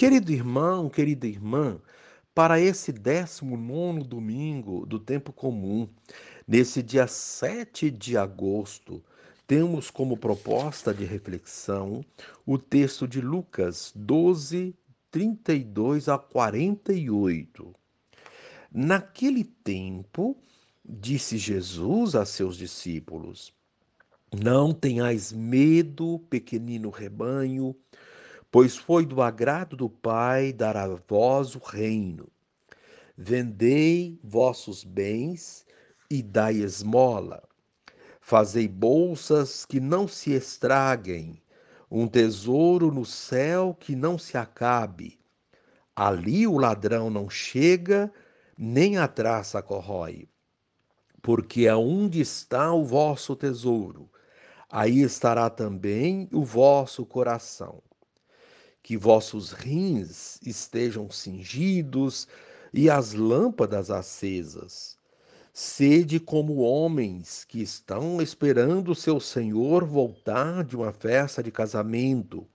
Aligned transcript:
Querido 0.00 0.32
irmão, 0.32 0.88
querida 0.88 1.26
irmã, 1.26 1.78
para 2.34 2.58
esse 2.58 2.90
19 2.90 4.02
domingo 4.02 4.86
do 4.86 4.98
tempo 4.98 5.30
comum, 5.30 5.86
nesse 6.48 6.82
dia 6.82 7.06
7 7.06 7.90
de 7.90 8.16
agosto, 8.16 9.04
temos 9.46 9.90
como 9.90 10.16
proposta 10.16 10.94
de 10.94 11.04
reflexão 11.04 12.02
o 12.46 12.56
texto 12.56 13.06
de 13.06 13.20
Lucas 13.20 13.92
12, 13.94 14.74
32 15.10 16.08
a 16.08 16.16
48. 16.16 17.74
Naquele 18.72 19.44
tempo, 19.44 20.34
disse 20.82 21.36
Jesus 21.36 22.14
a 22.14 22.24
seus 22.24 22.56
discípulos: 22.56 23.52
Não 24.32 24.72
tenhais 24.72 25.30
medo, 25.30 26.18
pequenino 26.30 26.88
rebanho, 26.88 27.76
pois 28.50 28.76
foi 28.76 29.06
do 29.06 29.22
agrado 29.22 29.76
do 29.76 29.88
Pai 29.88 30.52
dar 30.52 30.76
a 30.76 30.88
vós 31.08 31.54
o 31.54 31.60
reino. 31.60 32.28
Vendei 33.16 34.18
vossos 34.24 34.82
bens 34.82 35.64
e 36.10 36.22
dai 36.22 36.56
esmola. 36.56 37.42
Fazei 38.20 38.66
bolsas 38.66 39.64
que 39.64 39.78
não 39.78 40.08
se 40.08 40.32
estraguem, 40.32 41.40
um 41.90 42.08
tesouro 42.08 42.92
no 42.92 43.04
céu 43.04 43.76
que 43.78 43.94
não 43.94 44.18
se 44.18 44.36
acabe. 44.36 45.18
Ali 45.94 46.46
o 46.46 46.58
ladrão 46.58 47.08
não 47.08 47.30
chega, 47.30 48.12
nem 48.56 48.98
a 48.98 49.06
traça 49.06 49.62
corrói. 49.62 50.28
Porque 51.22 51.68
aonde 51.68 52.20
está 52.20 52.72
o 52.72 52.84
vosso 52.84 53.36
tesouro, 53.36 54.10
aí 54.68 55.02
estará 55.02 55.50
também 55.50 56.28
o 56.32 56.44
vosso 56.44 57.04
coração 57.04 57.82
que 58.82 58.96
vossos 58.96 59.52
rins 59.52 60.40
estejam 60.44 61.10
cingidos 61.10 62.26
e 62.72 62.88
as 62.88 63.12
lâmpadas 63.12 63.90
acesas. 63.90 64.98
Sede 65.52 66.20
como 66.20 66.60
homens 66.60 67.44
que 67.44 67.60
estão 67.60 68.22
esperando 68.22 68.94
seu 68.94 69.18
senhor 69.18 69.84
voltar 69.84 70.64
de 70.64 70.76
uma 70.76 70.92
festa 70.92 71.42
de 71.42 71.50
casamento, 71.50 72.46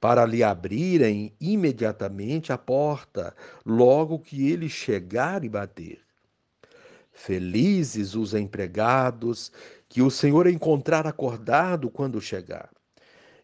para 0.00 0.24
lhe 0.24 0.42
abrirem 0.42 1.34
imediatamente 1.38 2.52
a 2.52 2.58
porta, 2.58 3.36
logo 3.64 4.18
que 4.18 4.50
ele 4.50 4.68
chegar 4.68 5.44
e 5.44 5.48
bater. 5.48 6.00
Felizes 7.12 8.14
os 8.14 8.32
empregados 8.32 9.52
que 9.86 10.00
o 10.00 10.10
senhor 10.10 10.46
encontrar 10.46 11.06
acordado 11.06 11.90
quando 11.90 12.18
chegar. 12.18 12.70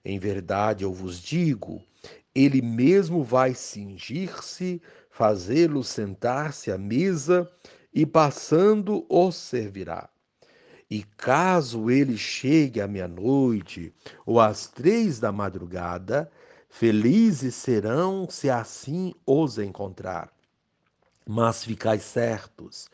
Em 0.03 0.19
verdade, 0.19 0.83
eu 0.83 0.95
vos 0.95 1.21
digo, 1.21 1.83
ele 2.37 2.61
mesmo 2.61 3.25
vai 3.25 3.55
cingir-se, 3.55 4.83
fazê-lo 5.09 5.83
sentar-se 5.83 6.71
à 6.71 6.77
mesa 6.77 7.51
e 7.95 8.05
passando 8.05 9.07
o 9.09 9.33
servirá. 9.33 10.11
E 10.91 11.03
caso 11.17 11.91
ele 11.91 12.19
chegue 12.19 12.79
à 12.79 12.87
meia-noite 12.87 13.91
ou 14.27 14.39
às 14.39 14.67
três 14.67 15.19
da 15.19 15.33
madrugada, 15.33 16.31
felizes 16.69 17.55
serão 17.55 18.29
se 18.29 18.51
assim 18.51 19.15
os 19.25 19.59
encontrar. 19.59 20.31
Mas 21.27 21.65
ficai 21.65 21.99
certos, 21.99 22.87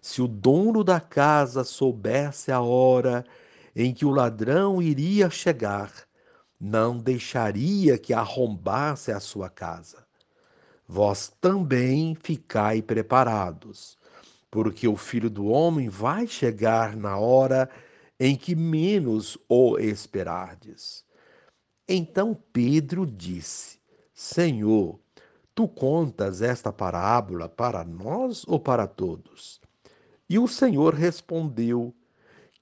se 0.00 0.22
o 0.22 0.26
dono 0.26 0.82
da 0.82 1.00
casa 1.00 1.64
soubesse 1.64 2.50
a 2.50 2.62
hora 2.62 3.26
em 3.76 3.92
que 3.92 4.06
o 4.06 4.10
ladrão 4.10 4.80
iria 4.80 5.28
chegar, 5.28 5.92
não 6.60 6.98
deixaria 6.98 7.98
que 7.98 8.14
arrombasse 8.14 9.12
a 9.12 9.20
sua 9.20 9.48
casa. 9.50 10.06
Vós 10.88 11.32
também 11.40 12.14
ficai 12.14 12.80
preparados, 12.80 13.98
porque 14.50 14.86
o 14.86 14.96
filho 14.96 15.28
do 15.28 15.46
homem 15.46 15.88
vai 15.88 16.26
chegar 16.26 16.96
na 16.96 17.18
hora 17.18 17.68
em 18.18 18.36
que 18.36 18.54
menos 18.54 19.36
o 19.48 19.78
esperardes. 19.78 21.04
Então 21.88 22.36
Pedro 22.52 23.06
disse: 23.06 23.78
Senhor, 24.14 24.98
tu 25.54 25.68
contas 25.68 26.40
esta 26.40 26.72
parábola 26.72 27.48
para 27.48 27.84
nós 27.84 28.44
ou 28.46 28.58
para 28.58 28.86
todos? 28.86 29.60
E 30.28 30.38
o 30.38 30.48
Senhor 30.48 30.94
respondeu: 30.94 31.94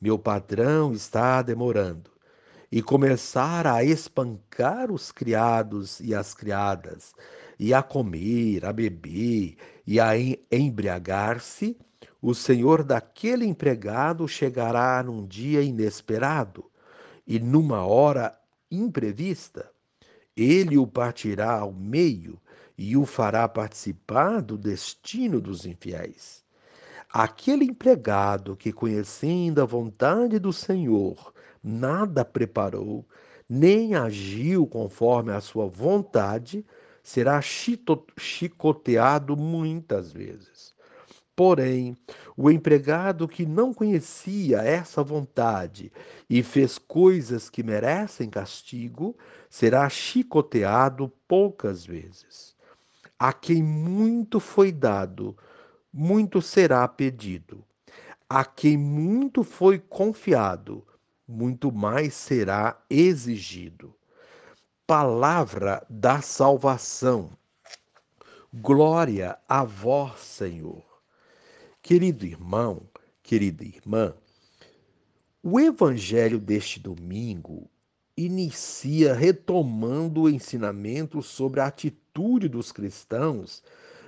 meu 0.00 0.18
patrão 0.18 0.92
está 0.92 1.42
demorando, 1.42 2.10
e 2.72 2.80
começar 2.80 3.66
a 3.66 3.84
espancar 3.84 4.90
os 4.90 5.12
criados 5.12 6.00
e 6.00 6.14
as 6.14 6.32
criadas, 6.32 7.12
e 7.58 7.74
a 7.74 7.82
comer, 7.82 8.64
a 8.64 8.72
beber 8.72 9.56
e 9.86 10.00
a 10.00 10.12
embriagar-se, 10.50 11.76
o 12.22 12.34
senhor 12.34 12.82
daquele 12.82 13.44
empregado 13.44 14.26
chegará 14.26 15.02
num 15.02 15.26
dia 15.26 15.62
inesperado 15.62 16.70
e 17.26 17.38
numa 17.38 17.84
hora 17.84 18.38
imprevista. 18.70 19.70
Ele 20.36 20.78
o 20.78 20.86
partirá 20.86 21.58
ao 21.58 21.72
meio 21.72 22.40
e 22.78 22.96
o 22.96 23.04
fará 23.04 23.46
participar 23.48 24.40
do 24.40 24.56
destino 24.56 25.40
dos 25.40 25.66
infiéis. 25.66 26.42
Aquele 27.12 27.64
empregado 27.64 28.56
que, 28.56 28.72
conhecendo 28.72 29.60
a 29.60 29.64
vontade 29.64 30.38
do 30.38 30.52
Senhor, 30.52 31.32
nada 31.60 32.24
preparou, 32.24 33.04
nem 33.48 33.96
agiu 33.96 34.64
conforme 34.64 35.32
a 35.32 35.40
sua 35.40 35.66
vontade, 35.66 36.64
será 37.02 37.40
chicoteado 37.42 39.36
muitas 39.36 40.12
vezes. 40.12 40.72
Porém, 41.34 41.96
o 42.36 42.48
empregado 42.48 43.26
que 43.26 43.44
não 43.44 43.74
conhecia 43.74 44.58
essa 44.58 45.02
vontade 45.02 45.90
e 46.28 46.44
fez 46.44 46.78
coisas 46.78 47.50
que 47.50 47.64
merecem 47.64 48.30
castigo, 48.30 49.16
será 49.48 49.88
chicoteado 49.88 51.10
poucas 51.26 51.84
vezes. 51.84 52.54
A 53.18 53.32
quem 53.32 53.62
muito 53.62 54.38
foi 54.38 54.70
dado, 54.70 55.36
muito 55.92 56.40
será 56.40 56.86
pedido. 56.86 57.64
A 58.28 58.44
quem 58.44 58.76
muito 58.76 59.42
foi 59.42 59.78
confiado, 59.78 60.86
muito 61.26 61.72
mais 61.72 62.14
será 62.14 62.80
exigido. 62.88 63.94
Palavra 64.86 65.84
da 65.88 66.20
salvação. 66.20 67.30
Glória 68.52 69.38
a 69.48 69.64
vós, 69.64 70.20
Senhor. 70.20 70.84
Querido 71.82 72.26
irmão, 72.26 72.82
querida 73.22 73.64
irmã, 73.64 74.14
o 75.42 75.58
evangelho 75.58 76.38
deste 76.38 76.78
domingo 76.78 77.70
inicia 78.16 79.14
retomando 79.14 80.22
o 80.22 80.28
ensinamento 80.28 81.22
sobre 81.22 81.60
a 81.60 81.66
atitude 81.66 82.48
dos 82.48 82.70
cristãos 82.70 83.62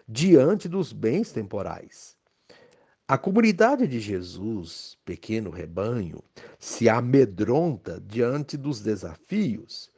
diante 0.09 0.69
dos 0.69 0.93
bens 0.93 1.33
temporais. 1.33 2.17
A 3.07 3.19
comunidade 3.19 3.87
de 3.87 4.01
Jesus, 4.01 4.97
pequeno 5.05 5.51
rebanho, 5.51 6.23
se 6.59 6.89
amedronta 6.89 8.01
diante 8.01 8.57
dos 8.57 8.81
desafios, 8.81 9.91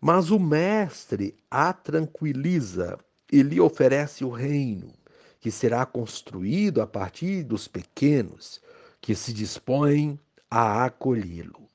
mas 0.00 0.30
o 0.30 0.38
Mestre 0.38 1.34
a 1.50 1.72
tranquiliza 1.72 2.98
e 3.32 3.42
lhe 3.42 3.60
oferece 3.60 4.24
o 4.24 4.30
reino, 4.30 4.92
que 5.40 5.50
será 5.50 5.84
construído 5.84 6.80
a 6.80 6.86
partir 6.86 7.42
dos 7.42 7.66
pequenos, 7.66 8.60
que 9.00 9.14
se 9.14 9.32
dispõem 9.32 10.18
a 10.50 10.84
acolhê-lo. 10.84 11.68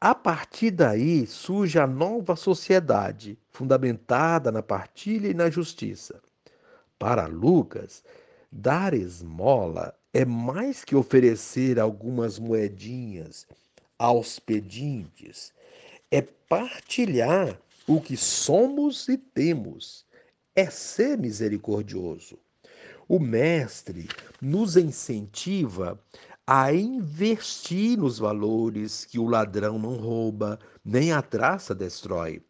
A 0.00 0.14
partir 0.14 0.70
daí 0.70 1.26
surge 1.26 1.78
a 1.78 1.86
nova 1.86 2.36
sociedade, 2.36 3.38
fundamentada 3.50 4.52
na 4.52 4.62
partilha 4.62 5.28
e 5.28 5.34
na 5.34 5.50
justiça. 5.50 6.22
Para 6.98 7.26
Lucas, 7.26 8.02
dar 8.50 8.94
esmola 8.94 9.94
é 10.12 10.24
mais 10.24 10.84
que 10.84 10.94
oferecer 10.94 11.78
algumas 11.78 12.38
moedinhas 12.38 13.46
aos 13.98 14.38
pedintes, 14.38 15.52
é 16.10 16.22
partilhar 16.22 17.58
o 17.86 18.00
que 18.00 18.16
somos 18.16 19.08
e 19.08 19.18
temos 19.18 20.04
é 20.54 20.70
ser 20.70 21.18
misericordioso. 21.18 22.38
O 23.08 23.18
Mestre 23.18 24.08
nos 24.40 24.76
incentiva 24.76 25.98
a 26.46 26.72
investir 26.72 27.98
nos 27.98 28.18
valores 28.18 29.04
que 29.04 29.18
o 29.18 29.26
ladrão 29.26 29.78
não 29.78 29.96
rouba, 29.96 30.58
nem 30.84 31.12
a 31.12 31.20
traça 31.20 31.74
destrói. 31.74 32.42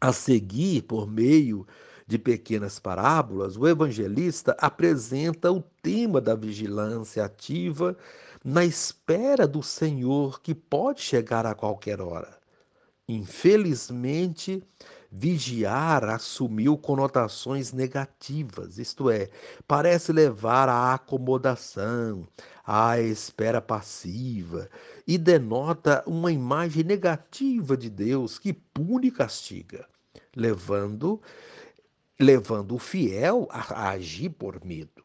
A 0.00 0.12
seguir, 0.12 0.82
por 0.82 1.10
meio 1.10 1.66
de 2.06 2.18
pequenas 2.18 2.78
parábolas, 2.78 3.56
o 3.56 3.66
evangelista 3.66 4.56
apresenta 4.58 5.50
o 5.50 5.62
tema 5.82 6.20
da 6.20 6.34
vigilância 6.34 7.24
ativa 7.24 7.96
na 8.44 8.64
espera 8.64 9.46
do 9.46 9.62
Senhor 9.62 10.40
que 10.40 10.54
pode 10.54 11.00
chegar 11.00 11.46
a 11.46 11.54
qualquer 11.54 12.00
hora. 12.00 12.38
Infelizmente, 13.08 14.62
vigiar 15.10 16.04
assumiu 16.04 16.76
conotações 16.76 17.72
negativas, 17.72 18.78
isto 18.78 19.08
é, 19.08 19.30
parece 19.66 20.12
levar 20.12 20.68
à 20.68 20.94
acomodação, 20.94 22.26
à 22.66 22.98
espera 23.00 23.60
passiva 23.60 24.68
e 25.06 25.16
denota 25.16 26.02
uma 26.06 26.32
imagem 26.32 26.82
negativa 26.82 27.76
de 27.76 27.88
Deus 27.88 28.38
que 28.38 28.52
pune 28.52 29.08
e 29.08 29.10
castiga, 29.10 29.86
levando 30.34 31.20
levando 32.18 32.74
o 32.74 32.78
fiel 32.78 33.48
a 33.50 33.90
agir 33.90 34.30
por 34.30 34.64
medo. 34.64 35.04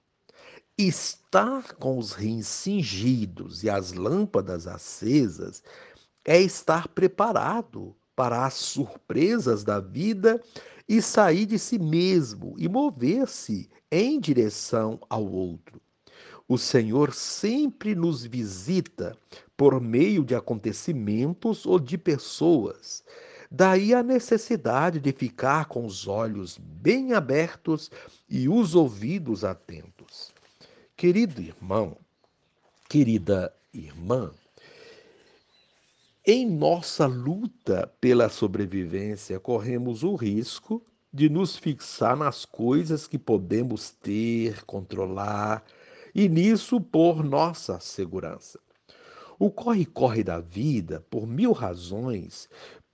Estar 0.77 1.73
com 1.73 1.97
os 1.97 2.13
rins 2.13 2.47
cingidos 2.47 3.63
e 3.63 3.69
as 3.69 3.91
lâmpadas 3.91 4.67
acesas 4.67 5.61
é 6.23 6.39
estar 6.39 6.87
preparado 6.87 7.95
para 8.15 8.45
as 8.45 8.53
surpresas 8.53 9.63
da 9.63 9.79
vida 9.79 10.41
e 10.87 11.01
sair 11.01 11.45
de 11.45 11.59
si 11.59 11.79
mesmo 11.79 12.55
e 12.57 12.67
mover-se 12.67 13.69
em 13.91 14.19
direção 14.19 14.99
ao 15.09 15.25
outro. 15.25 15.81
O 16.47 16.57
Senhor 16.57 17.13
sempre 17.13 17.93
nos 17.93 18.25
visita 18.25 19.15
por 19.55 19.79
meio 19.79 20.23
de 20.25 20.33
acontecimentos 20.33 21.65
ou 21.65 21.79
de 21.79 21.97
pessoas. 21.97 23.03
Daí 23.51 23.95
a 23.95 24.03
necessidade 24.03 24.99
de 24.99 25.11
ficar 25.11 25.65
com 25.65 25.85
os 25.85 26.07
olhos 26.07 26.57
bem 26.57 27.13
abertos 27.13 27.89
e 28.29 28.47
os 28.47 28.75
ouvidos 28.75 29.43
atentos. 29.43 30.31
Querido 30.95 31.41
irmão, 31.41 31.97
querida 32.87 33.51
irmã, 33.73 34.31
em 36.25 36.47
nossa 36.47 37.07
luta 37.07 37.91
pela 37.99 38.29
sobrevivência, 38.29 39.39
corremos 39.39 40.03
o 40.03 40.13
risco 40.13 40.85
de 41.11 41.27
nos 41.27 41.57
fixar 41.57 42.15
nas 42.15 42.45
coisas 42.45 43.07
que 43.07 43.17
podemos 43.17 43.89
ter, 43.89 44.63
controlar 44.63 45.63
e 46.13 46.29
nisso 46.29 46.79
por 46.79 47.23
nossa 47.23 47.79
segurança. 47.79 48.59
O 49.39 49.49
corre-corre 49.49 50.23
da 50.23 50.39
vida, 50.39 51.03
por 51.09 51.25
mil 51.25 51.53
razões, 51.53 52.49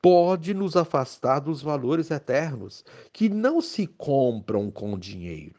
pode 0.06 0.54
nos 0.54 0.76
afastar 0.76 1.40
dos 1.40 1.64
valores 1.64 2.12
eternos 2.12 2.86
que 3.12 3.28
não 3.28 3.60
se 3.60 3.88
compram 3.88 4.70
com 4.70 5.00
dinheiro. 5.00 5.56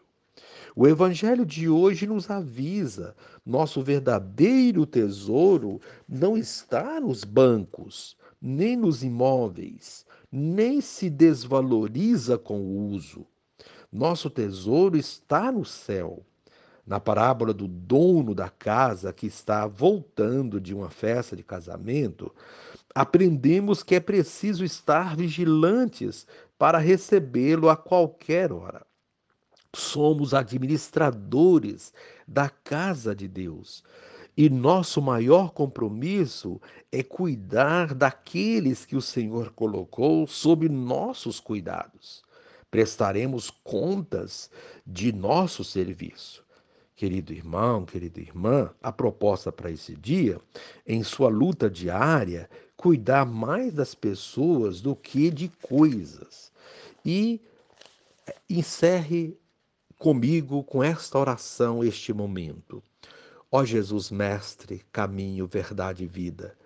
O 0.76 0.86
Evangelho 0.86 1.44
de 1.44 1.68
hoje 1.68 2.06
nos 2.06 2.30
avisa: 2.30 3.16
nosso 3.44 3.82
verdadeiro 3.82 4.86
tesouro 4.86 5.80
não 6.08 6.36
está 6.36 7.00
nos 7.00 7.24
bancos, 7.24 8.16
nem 8.40 8.76
nos 8.76 9.02
imóveis, 9.02 10.06
nem 10.30 10.80
se 10.80 11.10
desvaloriza 11.10 12.38
com 12.38 12.60
o 12.60 12.90
uso. 12.90 13.26
Nosso 13.90 14.30
tesouro 14.30 14.96
está 14.96 15.50
no 15.50 15.64
céu. 15.64 16.24
Na 16.86 17.00
parábola 17.00 17.52
do 17.52 17.66
dono 17.66 18.34
da 18.34 18.48
casa 18.48 19.12
que 19.12 19.26
está 19.26 19.66
voltando 19.66 20.60
de 20.60 20.72
uma 20.72 20.88
festa 20.88 21.34
de 21.34 21.42
casamento, 21.42 22.32
aprendemos 22.94 23.82
que 23.82 23.96
é 23.96 24.00
preciso 24.00 24.64
estar 24.64 25.16
vigilantes 25.16 26.26
para 26.56 26.78
recebê-lo 26.78 27.68
a 27.68 27.76
qualquer 27.76 28.52
hora 28.52 28.86
somos 29.76 30.34
administradores 30.34 31.92
da 32.26 32.48
casa 32.48 33.14
de 33.14 33.28
Deus. 33.28 33.84
E 34.36 34.50
nosso 34.50 35.00
maior 35.00 35.52
compromisso 35.52 36.60
é 36.92 37.02
cuidar 37.02 37.94
daqueles 37.94 38.84
que 38.84 38.96
o 38.96 39.00
Senhor 39.00 39.50
colocou 39.52 40.26
sob 40.26 40.68
nossos 40.68 41.40
cuidados. 41.40 42.22
Prestaremos 42.70 43.50
contas 43.50 44.50
de 44.86 45.12
nosso 45.12 45.64
serviço. 45.64 46.45
Querido 46.96 47.32
irmão, 47.32 47.84
querida 47.84 48.18
irmã, 48.20 48.70
a 48.82 48.90
proposta 48.90 49.52
para 49.52 49.70
esse 49.70 49.94
dia, 49.94 50.40
em 50.86 51.02
sua 51.02 51.28
luta 51.28 51.68
diária, 51.68 52.48
cuidar 52.74 53.26
mais 53.26 53.72
das 53.72 53.94
pessoas 53.94 54.80
do 54.80 54.96
que 54.96 55.30
de 55.30 55.50
coisas. 55.60 56.50
E 57.04 57.40
encerre 58.48 59.38
comigo 59.98 60.64
com 60.64 60.82
esta 60.82 61.18
oração, 61.18 61.84
este 61.84 62.12
momento. 62.12 62.82
Ó 63.52 63.64
Jesus 63.64 64.10
Mestre, 64.10 64.82
caminho, 64.90 65.46
verdade 65.46 66.04
e 66.04 66.06
vida, 66.06 66.56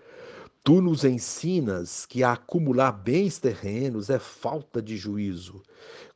tu 0.63 0.81
nos 0.81 1.05
ensinas 1.05 2.05
que 2.07 2.23
acumular 2.23 2.93
bens 2.93 3.39
terrenos 3.39 4.11
é 4.11 4.19
falta 4.19 4.83
de 4.83 4.97
juízo. 4.97 5.63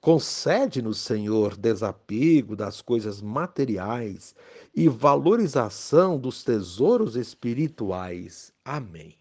Concede-nos, 0.01 0.99
Senhor, 0.99 1.57
desapego 1.57 2.55
das 2.55 2.83
coisas 2.83 3.23
materiais 3.23 4.35
e 4.75 4.89
valorização 4.89 6.19
dos 6.19 6.45
tesouros 6.45 7.17
espirituais. 7.17 8.53
Amém. 8.65 9.17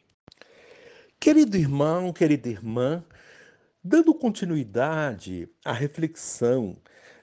Querido 1.19 1.55
irmão, 1.55 2.11
querida 2.11 2.49
irmã, 2.49 3.03
dando 3.81 4.13
continuidade 4.13 5.47
à 5.63 5.71
reflexão 5.71 6.75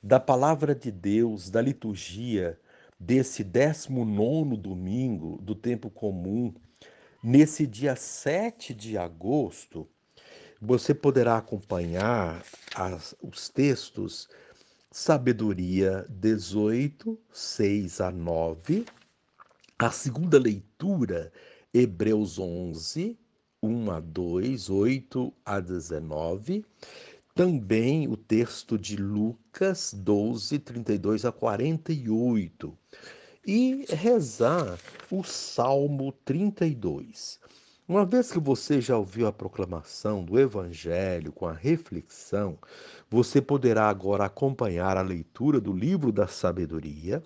da 0.03 0.19
palavra 0.19 0.75
de 0.75 0.91
Deus, 0.91 1.51
da 1.51 1.61
liturgia 1.61 2.59
desse 2.99 3.45
19 3.45 4.57
domingo 4.57 5.39
do 5.43 5.55
tempo 5.55 5.91
comum, 5.91 6.55
nesse 7.23 7.67
dia 7.67 7.95
7 7.97 8.75
de 8.75 8.97
agosto, 8.97 9.89
você 10.61 10.95
poderá 10.95 11.37
acompanhar 11.37 12.45
as, 12.75 13.15
os 13.23 13.49
textos 13.49 14.29
Sabedoria 14.91 16.05
18, 16.09 17.19
6 17.33 18.01
a 18.01 18.11
9, 18.11 18.85
a 19.79 19.91
segunda 19.91 20.39
leitura, 20.39 21.33
Hebreus 21.73 22.39
11, 22.39 23.17
1 23.63 23.91
a 23.91 24.01
2, 24.01 24.69
8 24.69 25.33
a 25.45 25.61
19, 25.61 26.65
também 27.35 28.09
o 28.09 28.17
texto 28.17 28.77
de 28.77 28.97
Lucas 28.97 29.95
12, 29.95 30.59
32 30.59 31.25
a 31.25 31.33
48 31.33 32.77
e 33.47 33.87
rezar 33.89 34.79
o 35.11 35.25
Salmo 35.25 36.13
32. 36.25 37.41
Uma 37.89 38.05
vez 38.05 38.31
que 38.31 38.39
você 38.39 38.81
já 38.81 38.97
ouviu 38.97 39.27
a 39.27 39.33
proclamação 39.33 40.25
do 40.25 40.39
Evangelho 40.39 41.33
com 41.33 41.47
a 41.47 41.53
reflexão, 41.53 42.57
você 43.11 43.41
poderá 43.41 43.89
agora 43.89 44.27
acompanhar 44.27 44.97
a 44.97 45.03
leitura 45.03 45.61
do 45.61 45.73
livro 45.73 46.13
da 46.13 46.29
sabedoria 46.29 47.21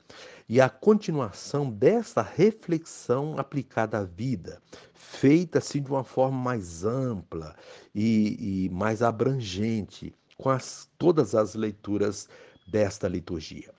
e 0.48 0.62
a 0.62 0.70
continuação 0.70 1.68
desta 1.68 2.22
reflexão 2.22 3.34
aplicada 3.36 3.98
à 3.98 4.04
vida, 4.04 4.62
feita 4.94 5.58
assim 5.58 5.82
de 5.82 5.90
uma 5.90 6.04
forma 6.04 6.38
mais 6.38 6.82
ampla 6.82 7.54
e, 7.94 8.64
e 8.64 8.70
mais 8.70 9.02
abrangente, 9.02 10.14
com 10.38 10.48
as, 10.48 10.88
todas 10.96 11.34
as 11.34 11.54
leituras 11.54 12.26
desta 12.66 13.06
liturgia. 13.06 13.73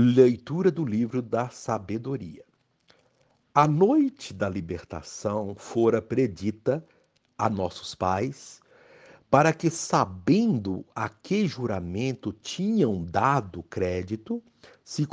Leitura 0.00 0.70
do 0.70 0.84
livro 0.84 1.20
da 1.20 1.48
sabedoria. 1.48 2.44
A 3.52 3.66
noite 3.66 4.32
da 4.32 4.48
libertação 4.48 5.56
fora 5.56 6.00
predita 6.00 6.86
a 7.36 7.50
nossos 7.50 7.96
pais, 7.96 8.60
para 9.28 9.52
que, 9.52 9.68
sabendo 9.68 10.84
a 10.94 11.08
que 11.08 11.48
juramento 11.48 12.32
tinham 12.32 13.02
dado 13.02 13.60
crédito, 13.64 14.40
se, 14.84 15.04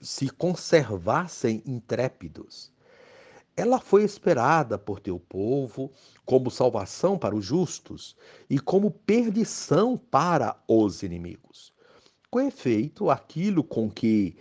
se 0.00 0.30
conservassem 0.30 1.60
intrépidos. 1.66 2.70
Ela 3.56 3.80
foi 3.80 4.04
esperada 4.04 4.78
por 4.78 5.00
teu 5.00 5.18
povo 5.18 5.90
como 6.24 6.52
salvação 6.52 7.18
para 7.18 7.34
os 7.34 7.44
justos 7.44 8.14
e 8.48 8.60
como 8.60 8.92
perdição 8.92 9.98
para 9.98 10.56
os 10.68 11.02
inimigos. 11.02 11.71
Com 12.32 12.40
efeito, 12.40 13.10
aquilo 13.10 13.62
com 13.62 13.90
que 13.90 14.34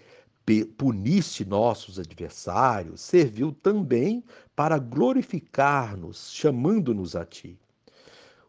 puniste 0.77 1.43
nossos 1.43 1.99
adversários, 1.99 3.01
serviu 3.01 3.51
também 3.51 4.23
para 4.55 4.79
glorificar-nos, 4.79 6.31
chamando-nos 6.31 7.17
a 7.17 7.25
ti. 7.25 7.59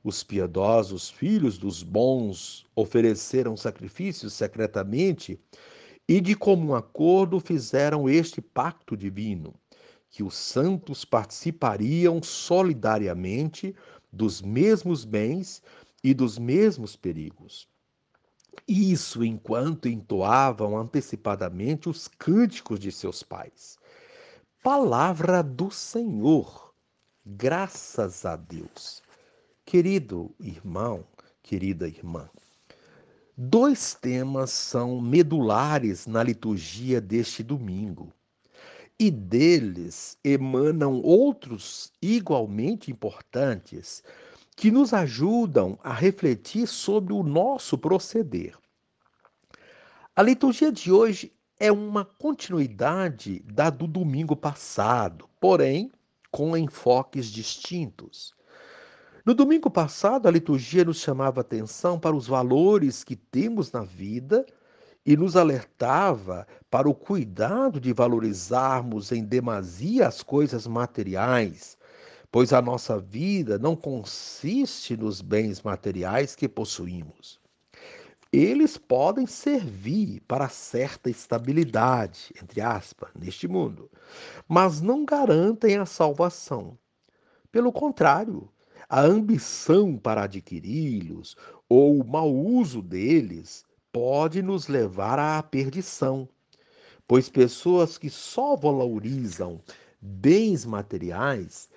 os 0.05 0.23
piedosos 0.23 1.11
filhos 1.11 1.59
dos 1.59 1.83
bons 1.83 2.65
ofereceram 2.77 3.57
sacrifícios 3.57 4.33
secretamente 4.33 5.41
e 6.09 6.21
de 6.21 6.37
comum 6.37 6.73
acordo 6.73 7.41
fizeram 7.41 8.09
este 8.09 8.41
pacto 8.41 8.97
divino, 8.97 9.53
que 10.09 10.23
os 10.23 10.37
santos 10.37 11.05
participariam 11.05 12.23
solidariamente 12.23 13.75
dos 14.13 14.41
mesmos 14.41 15.05
bens 15.05 15.61
e 16.05 16.15
dos 16.15 16.39
mesmos 16.39 16.95
perigos. 16.95 17.72
Isso 18.67 19.25
enquanto 19.25 19.89
entoavam 19.89 20.77
antecipadamente 20.79 21.89
os 21.89 22.07
cânticos 22.07 22.79
de 22.79 22.93
seus 22.93 23.23
pais. 23.23 23.79
Palavra 24.63 25.43
do 25.43 25.71
Senhor. 25.71 26.73
Graças 27.25 28.25
a 28.25 28.37
Deus. 28.37 29.03
Querido 29.65 30.35
irmão, 30.39 31.05
querida 31.43 31.87
irmã, 31.87 32.29
dois 33.37 33.95
temas 33.95 34.51
são 34.51 35.01
medulares 35.01 36.07
na 36.07 36.23
liturgia 36.23 37.01
deste 37.01 37.43
domingo. 37.43 38.13
E 38.99 39.11
deles 39.11 40.17
emanam 40.23 41.01
outros 41.01 41.93
igualmente 42.01 42.91
importantes 42.91 44.03
que 44.57 44.71
nos 44.71 44.93
ajudam 44.93 45.79
a 45.83 45.93
refletir 45.93 46.67
sobre 46.67 47.13
o 47.13 47.23
nosso 47.23 47.77
proceder. 47.79 48.55
A 50.15 50.23
liturgia 50.23 50.71
de 50.71 50.93
hoje 50.93 51.33
é 51.59 51.73
uma 51.73 52.05
continuidade 52.05 53.41
da 53.41 53.71
do 53.71 53.87
domingo 53.87 54.37
passado, 54.37 55.29
porém 55.41 55.91
com 56.31 56.57
enfoques 56.57 57.27
distintos. 57.27 58.35
No 59.25 59.35
domingo 59.35 59.71
passado, 59.71 60.27
a 60.27 60.31
liturgia 60.31 60.85
nos 60.85 60.99
chamava 60.99 61.41
atenção 61.41 61.99
para 61.99 62.17
os 62.17 62.27
valores 62.27 63.05
que 63.05 63.15
temos 63.15 63.71
na 63.71 63.83
vida 63.83 64.45
e 65.07 65.17
nos 65.17 65.37
alertava 65.37 66.47
para 66.71 66.89
o 66.89 66.95
cuidado 66.95 67.81
de 67.81 67.93
valorizarmos 67.93 69.13
em 69.13 69.25
demasia 69.25 70.09
as 70.09 70.23
coisas 70.23 70.67
materiais, 70.67 71.77
pois 72.33 72.51
a 72.55 72.62
nossa 72.62 72.99
vida 72.99 73.59
não 73.59 73.77
consiste 73.77 74.97
nos 74.97 75.21
bens 75.21 75.61
materiais 75.61 76.35
que 76.35 76.49
possuímos. 76.49 77.39
Eles 78.33 78.79
podem 78.79 79.27
servir 79.27 80.23
para 80.27 80.49
certa 80.49 81.11
estabilidade, 81.11 82.33
entre 82.43 82.62
aspas, 82.62 83.11
neste 83.15 83.47
mundo, 83.47 83.91
mas 84.49 84.81
não 84.81 85.05
garantem 85.05 85.77
a 85.77 85.85
salvação. 85.85 86.79
Pelo 87.51 87.71
contrário, 87.71 88.49
a 88.89 89.03
ambição 89.03 89.99
para 89.99 90.23
adquiri-los 90.23 91.37
ou 91.69 92.01
o 92.01 92.07
mau 92.07 92.35
uso 92.35 92.81
deles 92.81 93.67
pode 93.93 94.41
nos 94.41 94.69
levar 94.69 95.19
à 95.19 95.43
perdição, 95.43 96.27
pois 97.07 97.29
pessoas 97.29 97.99
que 97.99 98.09
só 98.09 98.57
valorizam 98.57 99.61
bens 100.01 100.65
materiais 100.65 101.69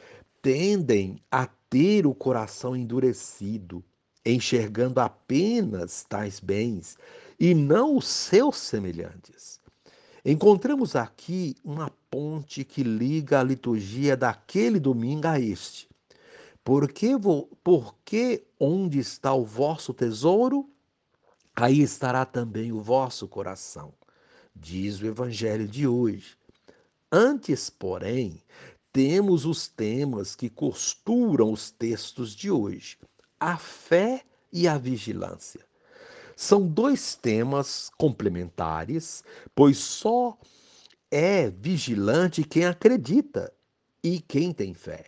tendem 0.46 1.20
a 1.32 1.48
ter 1.48 2.06
o 2.06 2.14
coração 2.14 2.76
endurecido, 2.76 3.84
enxergando 4.24 5.00
apenas 5.00 6.06
tais 6.08 6.40
bens 6.40 7.00
e 7.40 7.56
não 7.56 7.98
os 7.98 8.08
seus 8.08 8.58
semelhantes. 8.58 9.60
Encontramos 10.24 10.96
aqui 10.96 11.56
uma 11.64 11.90
ponte 12.12 12.64
que 12.64 12.84
liga 12.84 13.40
a 13.40 13.44
liturgia 13.44 14.16
daquele 14.16 14.80
domingo 14.80 15.28
a 15.28 15.40
este. 15.40 15.90
Porque, 16.64 17.14
porque 17.64 18.46
onde 18.60 19.00
está 19.00 19.34
o 19.34 19.44
vosso 19.44 19.96
tesouro, 19.96 20.70
aí 21.56 21.82
estará 21.82 22.24
também 22.24 22.72
o 22.72 22.80
vosso 22.80 23.28
coração, 23.28 23.92
diz 24.56 25.02
o 25.02 25.08
Evangelho 25.08 25.68
de 25.68 25.88
hoje. 25.88 26.38
Antes, 27.12 27.70
porém, 27.70 28.44
temos 28.96 29.46
os 29.46 29.68
temas 29.68 30.38
que 30.38 30.50
costuram 30.50 31.52
os 31.52 31.70
textos 31.70 32.34
de 32.34 32.50
hoje: 32.50 32.98
a 33.38 33.58
fé 33.58 34.24
e 34.54 34.70
a 34.70 34.78
vigilância. 34.78 35.60
São 36.34 36.66
dois 36.66 37.14
temas 37.14 37.92
complementares, 37.98 39.22
pois 39.54 39.80
só 39.80 40.38
é 41.12 41.50
vigilante 41.50 42.46
quem 42.46 42.64
acredita 42.64 43.52
e 44.02 44.22
quem 44.22 44.54
tem 44.54 44.74
fé. 44.74 45.08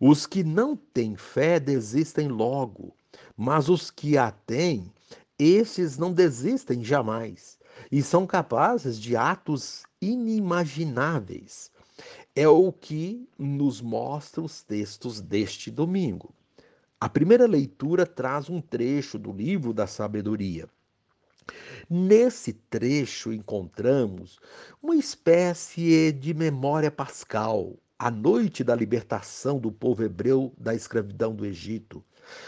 Os 0.00 0.24
que 0.24 0.44
não 0.44 0.76
têm 0.76 1.16
fé 1.16 1.58
desistem 1.58 2.28
logo, 2.28 2.94
mas 3.36 3.68
os 3.68 3.90
que 3.90 4.16
a 4.16 4.30
têm, 4.30 4.92
estes 5.36 5.98
não 5.98 6.12
desistem 6.12 6.84
jamais 6.84 7.58
e 7.90 8.04
são 8.04 8.24
capazes 8.24 9.00
de 9.00 9.16
atos 9.16 9.82
inimagináveis 10.00 11.72
é 12.40 12.48
o 12.48 12.72
que 12.72 13.28
nos 13.38 13.82
mostra 13.82 14.40
os 14.40 14.62
textos 14.62 15.20
deste 15.20 15.70
domingo. 15.70 16.32
A 16.98 17.06
primeira 17.06 17.46
leitura 17.46 18.06
traz 18.06 18.48
um 18.48 18.62
trecho 18.62 19.18
do 19.18 19.30
livro 19.30 19.74
da 19.74 19.86
sabedoria. 19.86 20.66
Nesse 21.88 22.54
trecho 22.54 23.30
encontramos 23.30 24.38
uma 24.82 24.96
espécie 24.96 26.12
de 26.12 26.32
memória 26.32 26.90
pascal, 26.90 27.76
a 28.00 28.10
noite 28.10 28.64
da 28.64 28.74
libertação 28.74 29.58
do 29.58 29.70
povo 29.70 30.02
hebreu 30.02 30.54
da 30.56 30.74
escravidão 30.74 31.34
do 31.34 31.44
Egito, 31.44 32.02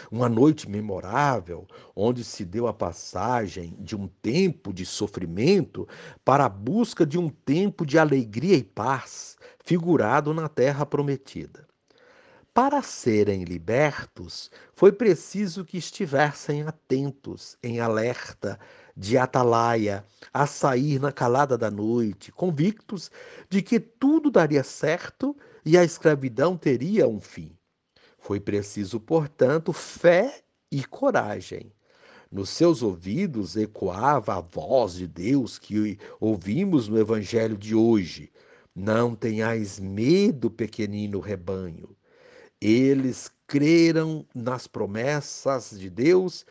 uma 0.09 0.27
noite 0.27 0.67
memorável, 0.67 1.67
onde 1.95 2.23
se 2.23 2.43
deu 2.43 2.65
a 2.65 2.73
passagem 2.73 3.75
de 3.77 3.95
um 3.95 4.07
tempo 4.07 4.73
de 4.73 4.83
sofrimento 4.83 5.87
para 6.25 6.45
a 6.45 6.49
busca 6.49 7.05
de 7.05 7.19
um 7.19 7.29
tempo 7.29 7.85
de 7.85 7.99
alegria 7.99 8.55
e 8.55 8.63
paz, 8.63 9.37
figurado 9.63 10.33
na 10.33 10.49
terra 10.49 10.87
prometida. 10.87 11.67
Para 12.51 12.81
serem 12.81 13.43
libertos, 13.43 14.49
foi 14.73 14.91
preciso 14.91 15.63
que 15.63 15.77
estivessem 15.77 16.63
atentos, 16.63 17.57
em 17.61 17.79
alerta, 17.79 18.59
de 18.95 19.17
atalaia, 19.17 20.05
a 20.33 20.45
sair 20.45 20.99
na 20.99 21.11
calada 21.11 21.57
da 21.57 21.71
noite, 21.71 22.31
convictos 22.31 23.09
de 23.49 23.61
que 23.61 23.79
tudo 23.79 24.29
daria 24.29 24.63
certo 24.63 25.35
e 25.65 25.77
a 25.77 25.83
escravidão 25.83 26.55
teria 26.57 27.07
um 27.07 27.19
fim. 27.19 27.55
Foi 28.19 28.39
preciso, 28.39 28.99
portanto, 28.99 29.73
fé 29.73 30.43
e 30.71 30.83
coragem. 30.83 31.71
Nos 32.31 32.49
seus 32.49 32.81
ouvidos 32.81 33.55
ecoava 33.55 34.37
a 34.37 34.41
voz 34.41 34.95
de 34.95 35.07
Deus 35.07 35.59
que 35.59 35.99
ouvimos 36.19 36.87
no 36.87 36.97
Evangelho 36.97 37.57
de 37.57 37.75
hoje. 37.75 38.31
Não 38.75 39.13
tenhais 39.13 39.79
medo, 39.79 40.49
pequenino 40.49 41.19
rebanho. 41.19 41.95
Eles 42.59 43.29
creram 43.45 44.25
nas 44.33 44.65
promessas 44.65 45.77
de 45.77 45.89
Deus 45.89 46.45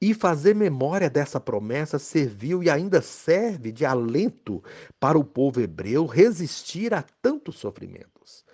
e 0.00 0.12
fazer 0.12 0.54
memória 0.54 1.08
dessa 1.08 1.40
promessa 1.40 1.98
serviu 1.98 2.62
e 2.62 2.68
ainda 2.68 3.00
serve 3.00 3.72
de 3.72 3.84
alento 3.84 4.62
para 5.00 5.18
o 5.18 5.24
povo 5.24 5.60
hebreu 5.60 6.04
resistir 6.06 6.92
a 6.92 7.02
tantos 7.02 7.56
sofrimentos. 7.56 8.44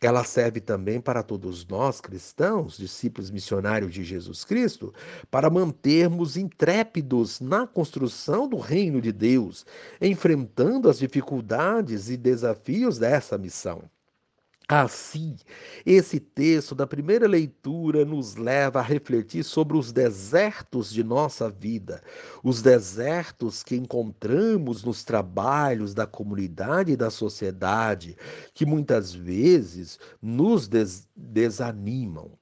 Ela 0.00 0.24
serve 0.24 0.60
também 0.60 1.00
para 1.00 1.22
todos 1.22 1.66
nós 1.66 2.02
cristãos, 2.02 2.76
discípulos 2.76 3.30
missionários 3.30 3.92
de 3.92 4.04
Jesus 4.04 4.44
Cristo, 4.44 4.92
para 5.30 5.48
mantermos 5.48 6.36
intrépidos 6.36 7.40
na 7.40 7.66
construção 7.66 8.46
do 8.46 8.58
reino 8.58 9.00
de 9.00 9.10
Deus, 9.10 9.64
enfrentando 10.00 10.90
as 10.90 10.98
dificuldades 10.98 12.10
e 12.10 12.16
desafios 12.16 12.98
dessa 12.98 13.38
missão. 13.38 13.90
Assim, 14.68 15.36
esse 15.84 16.18
texto 16.18 16.74
da 16.74 16.88
primeira 16.88 17.28
leitura 17.28 18.04
nos 18.04 18.34
leva 18.34 18.80
a 18.80 18.82
refletir 18.82 19.44
sobre 19.44 19.76
os 19.76 19.92
desertos 19.92 20.92
de 20.92 21.04
nossa 21.04 21.48
vida, 21.48 22.02
os 22.42 22.62
desertos 22.62 23.62
que 23.62 23.76
encontramos 23.76 24.82
nos 24.82 25.04
trabalhos 25.04 25.94
da 25.94 26.04
comunidade 26.04 26.90
e 26.90 26.96
da 26.96 27.10
sociedade, 27.10 28.16
que 28.52 28.66
muitas 28.66 29.14
vezes 29.14 30.00
nos 30.20 30.66
des 30.66 31.08
desanimam. 31.14 32.32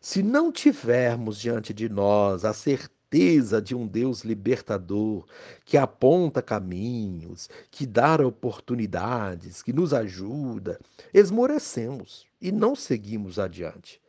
Se 0.00 0.22
não 0.22 0.52
tivermos 0.52 1.40
diante 1.40 1.74
de 1.74 1.88
nós 1.88 2.44
a 2.44 2.52
certeza, 2.52 3.01
certeza 3.12 3.60
de 3.60 3.74
um 3.74 3.86
Deus 3.86 4.22
libertador, 4.22 5.26
que 5.66 5.76
aponta 5.76 6.40
caminhos, 6.40 7.50
que 7.70 7.86
dá 7.86 8.16
oportunidades, 8.26 9.62
que 9.62 9.72
nos 9.72 9.92
ajuda, 9.92 10.80
esmorecemos 11.12 12.26
e 12.40 12.50
não 12.50 12.74
seguimos 12.74 13.38
adiante. 13.38 14.00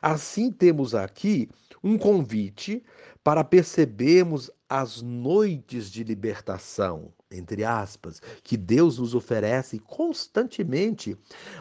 Assim, 0.00 0.52
temos 0.52 0.94
aqui 0.94 1.48
um 1.82 1.98
convite 1.98 2.84
para 3.24 3.42
percebermos 3.42 4.48
as 4.68 5.02
noites 5.02 5.90
de 5.90 6.04
libertação, 6.04 7.12
entre 7.30 7.64
aspas, 7.64 8.22
que 8.44 8.56
Deus 8.56 8.98
nos 8.98 9.14
oferece 9.14 9.80
constantemente, 9.80 11.16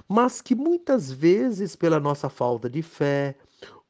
mas 0.08 0.40
que 0.40 0.54
muitas 0.54 1.12
vezes, 1.12 1.76
pela 1.76 2.00
nossa 2.00 2.30
falta 2.30 2.70
de 2.70 2.82
fé, 2.82 3.36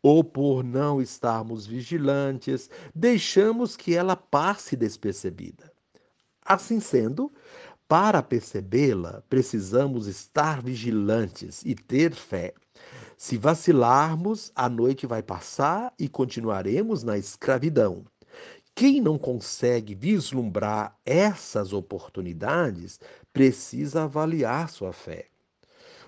ou 0.01 0.23
por 0.23 0.63
não 0.63 1.01
estarmos 1.01 1.65
vigilantes, 1.65 2.69
deixamos 2.93 3.77
que 3.77 3.95
ela 3.95 4.15
passe 4.15 4.75
despercebida. 4.75 5.71
Assim 6.43 6.79
sendo, 6.79 7.31
para 7.87 8.23
percebê-la, 8.23 9.21
precisamos 9.29 10.07
estar 10.07 10.61
vigilantes 10.61 11.61
e 11.65 11.75
ter 11.75 12.13
fé. 12.13 12.53
Se 13.17 13.37
vacilarmos, 13.37 14.51
a 14.55 14.67
noite 14.67 15.05
vai 15.05 15.21
passar 15.21 15.93
e 15.99 16.07
continuaremos 16.09 17.03
na 17.03 17.17
escravidão. 17.17 18.03
Quem 18.73 19.01
não 19.01 19.17
consegue 19.17 19.93
vislumbrar 19.93 20.97
essas 21.05 21.73
oportunidades 21.73 22.99
precisa 23.31 24.03
avaliar 24.03 24.69
sua 24.69 24.93
fé. 24.93 25.30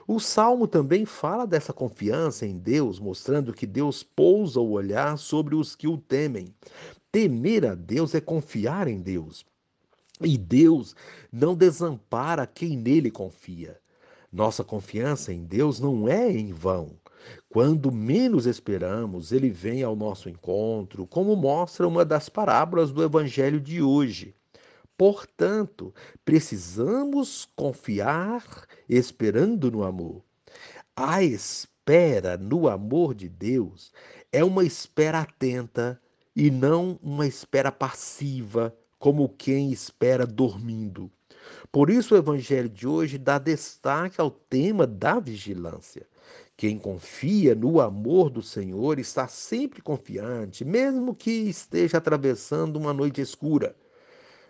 O 0.06 0.20
salmo 0.20 0.68
também 0.68 1.06
fala 1.06 1.48
dessa 1.48 1.72
confiança 1.72 2.46
em 2.46 2.58
Deus, 2.58 3.00
mostrando 3.00 3.54
que 3.54 3.66
Deus 3.66 4.04
pousa 4.04 4.60
o 4.60 4.72
olhar 4.72 5.18
sobre 5.18 5.56
os 5.56 5.76
que 5.76 5.88
o 5.88 5.98
temem. 5.98 6.54
Temer 7.12 7.66
a 7.66 7.76
Deus 7.76 8.14
é 8.14 8.20
confiar 8.20 8.88
em 8.88 9.00
Deus. 9.00 9.46
E 10.20 10.38
Deus 10.38 10.96
não 11.32 11.56
desampara 11.56 12.46
quem 12.46 12.76
nele 12.76 13.10
confia. 13.10 13.80
Nossa 14.32 14.64
confiança 14.64 15.32
em 15.32 15.44
Deus 15.44 15.80
não 15.80 16.08
é 16.08 16.30
em 16.32 16.52
vão. 16.52 16.92
Quando 17.48 17.92
menos 17.92 18.46
esperamos, 18.46 19.32
ele 19.32 19.50
vem 19.50 19.84
ao 19.84 19.96
nosso 19.96 20.28
encontro, 20.28 21.08
como 21.08 21.36
mostra 21.36 21.88
uma 21.88 22.04
das 22.04 22.28
parábolas 22.28 22.92
do 22.92 23.04
evangelho 23.04 23.62
de 23.62 23.82
hoje. 23.82 24.36
Portanto, 24.98 25.94
precisamos 26.24 27.50
confiar 27.56 28.68
esperando 28.88 29.72
no 29.72 29.84
amor. 29.84 30.24
A 30.96 31.24
espera 31.24 32.38
no 32.38 32.68
amor 32.68 33.16
de 33.16 33.28
Deus 33.28 33.92
é 34.32 34.44
uma 34.44 34.64
espera 34.64 35.22
atenta 35.22 36.00
e 36.36 36.52
não 36.52 37.00
uma 37.02 37.28
espera 37.28 37.72
passiva, 37.72 38.76
como 39.00 39.30
quem 39.30 39.72
espera 39.72 40.26
dormindo. 40.26 41.12
Por 41.72 41.90
isso, 41.90 42.14
o 42.14 42.18
evangelho 42.18 42.70
de 42.70 42.88
hoje 42.88 43.18
dá 43.18 43.38
destaque 43.38 44.22
ao 44.22 44.32
tema 44.32 44.88
da 44.88 45.20
vigilância. 45.20 46.08
Quem 46.56 46.78
confia 46.78 47.56
no 47.56 47.82
amor 47.82 48.30
do 48.30 48.42
Senhor 48.42 49.00
está 49.00 49.28
sempre 49.28 49.82
confiante, 49.82 50.64
mesmo 50.64 51.16
que 51.16 51.32
esteja 51.32 51.98
atravessando 51.98 52.78
uma 52.78 52.94
noite 52.94 53.20
escura. 53.20 53.76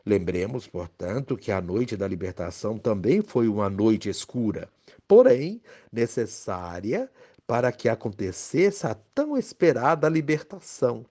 Lembremos, 0.05 0.67
portanto, 0.67 1.37
que 1.37 1.49
a 1.49 1.61
noite 1.61 1.95
da 1.95 2.05
libertação 2.05 2.77
também 2.77 3.21
foi 3.21 3.47
uma 3.47 3.69
noite 3.69 4.09
escura, 4.09 4.67
porém 5.07 5.61
necessária 5.91 7.09
para 7.47 7.71
que 7.71 7.87
acontecesse 7.87 8.85
a 8.85 8.95
tão 9.15 9.37
esperada 9.37 10.09
libertação. 10.09 11.05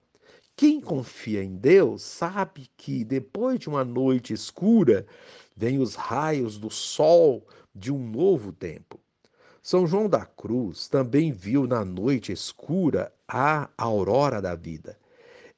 Quem 0.55 0.79
confia 0.79 1.43
em 1.43 1.55
Deus 1.55 2.03
sabe 2.03 2.69
que 2.77 3.03
depois 3.03 3.59
de 3.59 3.67
uma 3.67 3.83
noite 3.83 4.31
escura 4.31 5.07
vem 5.55 5.79
os 5.79 5.95
raios 5.95 6.59
do 6.59 6.69
sol 6.69 7.47
de 7.73 7.91
um 7.91 7.97
novo 7.97 8.51
tempo. 8.51 8.99
São 9.63 9.87
João 9.87 10.07
da 10.07 10.23
Cruz 10.23 10.87
também 10.87 11.31
viu 11.31 11.65
na 11.65 11.83
noite 11.83 12.31
escura 12.31 13.11
a 13.27 13.67
aurora 13.75 14.39
da 14.39 14.53
vida. 14.53 14.95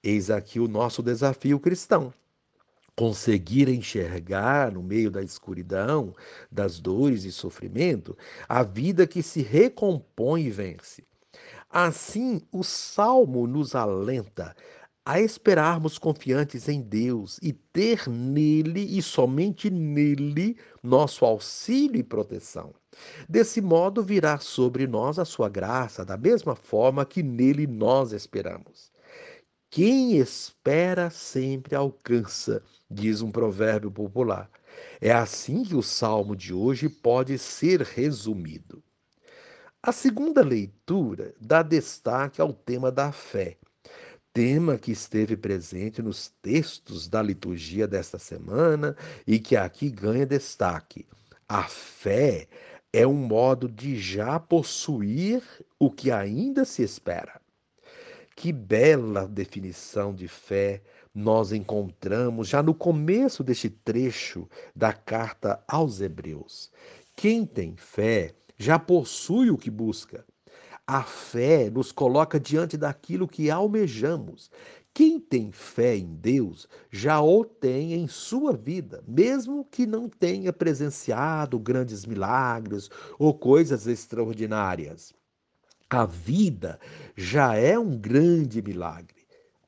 Eis 0.02 0.30
aqui 0.30 0.58
o 0.58 0.70
nosso 0.70 1.04
desafio 1.04 1.60
cristão 1.60 2.14
conseguir 2.96 3.68
enxergar 3.68 4.72
no 4.72 4.82
meio 4.82 5.12
da 5.12 5.22
escuridão, 5.22 6.16
das 6.52 6.80
dores 6.80 7.24
e 7.24 7.32
sofrimento, 7.32 8.18
a 8.48 8.64
vida 8.64 9.06
que 9.06 9.22
se 9.22 9.42
recompõe 9.42 10.44
e 10.46 10.52
vence. 10.52 11.04
Assim, 11.70 12.42
o 12.52 12.64
salmo 12.64 13.46
nos 13.48 13.76
alenta 13.76 14.56
a 15.06 15.20
esperarmos 15.20 16.00
confiantes 16.00 16.68
em 16.68 16.82
Deus 16.82 17.38
e 17.42 17.54
ter 17.54 18.10
nele 18.10 18.98
e 18.98 19.02
somente 19.04 19.70
nele 19.70 20.58
nosso 20.82 21.26
auxílio 21.26 22.00
e 22.00 22.04
proteção. 22.04 22.74
Desse 23.30 23.62
modo 23.62 24.02
virá 24.02 24.40
sobre 24.40 24.88
nós 24.88 25.20
a 25.20 25.26
sua 25.26 25.48
graça, 25.48 26.04
da 26.04 26.18
mesma 26.18 26.56
forma 26.56 27.06
que 27.06 27.22
nele 27.22 27.68
nós 27.68 28.14
esperamos. 28.14 28.92
Quem 29.70 30.18
espera 30.18 31.10
sempre 31.10 31.76
alcança, 31.76 32.64
diz 32.96 33.22
um 33.22 33.30
provérbio 33.30 33.92
popular. 33.92 34.50
É 35.00 35.12
assim 35.12 35.64
que 35.64 35.76
o 35.76 35.84
salmo 35.84 36.36
de 36.36 36.54
hoje 36.54 36.90
pode 36.90 37.38
ser 37.38 37.82
resumido. 37.82 38.82
A 39.84 39.92
segunda 39.92 40.42
leitura 40.42 41.36
dá 41.40 41.62
destaque 41.62 42.42
ao 42.42 42.52
tema 42.52 42.92
da 42.92 43.12
fé, 43.12 43.58
tema 44.34 44.78
que 44.80 44.92
esteve 44.92 45.38
presente 45.38 46.02
nos 46.02 46.30
textos 46.42 47.08
da 47.08 47.22
liturgia 47.22 47.88
desta 47.88 48.18
semana 48.18 48.96
e 49.28 49.38
que 49.38 49.56
aqui 49.56 49.92
ganha 49.92 50.26
destaque. 50.26 51.06
A 51.48 51.64
fé 51.64 52.48
é 52.92 53.06
um 53.06 53.14
modo 53.14 53.70
de 53.70 54.00
já 54.00 54.40
possuir 54.40 55.44
o 55.78 55.92
que 55.92 56.10
ainda 56.10 56.66
se 56.66 56.82
espera. 56.82 57.40
Que 58.36 58.52
bela 58.52 59.28
definição 59.28 60.14
de 60.14 60.28
fé 60.28 60.82
nós 61.16 61.54
encontramos 61.54 62.50
já 62.50 62.62
no 62.62 62.74
começo 62.74 63.42
deste 63.42 63.70
trecho 63.70 64.50
da 64.76 64.92
carta 64.92 65.64
aos 65.66 66.02
Hebreus. 66.02 66.70
Quem 67.16 67.46
tem 67.46 67.78
fé 67.78 68.36
já 68.58 68.78
possui 68.78 69.50
o 69.50 69.58
que 69.58 69.72
busca. 69.72 70.26
A 70.86 71.04
fé 71.04 71.70
nos 71.70 71.94
coloca 71.94 72.38
diante 72.38 72.76
daquilo 72.76 73.30
que 73.30 73.50
almejamos. 73.50 74.52
Quem 74.94 75.20
tem 75.20 75.52
fé 75.52 75.96
em 75.96 76.16
Deus 76.16 76.68
já 76.92 77.22
o 77.22 77.46
tem 77.46 77.94
em 77.94 78.08
sua 78.08 78.54
vida, 78.54 79.02
mesmo 79.08 79.66
que 79.66 79.86
não 79.86 80.10
tenha 80.10 80.52
presenciado 80.52 81.58
grandes 81.58 82.06
milagres 82.06 82.90
ou 83.18 83.34
coisas 83.34 83.88
extraordinárias. 83.88 85.14
A 85.90 86.06
vida 86.06 86.80
já 87.16 87.56
é 87.56 87.80
um 87.80 87.98
grande 87.98 88.62
milagre. 88.62 89.15